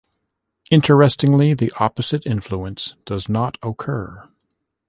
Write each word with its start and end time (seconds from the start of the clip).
Interestingly 0.71 1.53
the 1.53 1.71
opposite 1.79 2.25
influence 2.25 2.95
does 3.05 3.29
not 3.29 3.59
occur. 3.61 4.27